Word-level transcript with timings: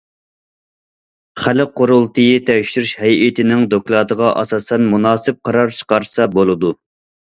خەلق 1.41 1.75
قۇرۇلتىيى 1.81 2.39
تەكشۈرۈش 2.49 2.93
ھەيئىتىنىڭ 3.03 3.63
دوكلاتىغا 3.75 4.33
ئاساسەن 4.41 4.89
مۇناسىپ 4.95 5.39
قارار 5.51 5.77
چىقارسا 5.81 6.29
بولىدۇ. 6.39 6.73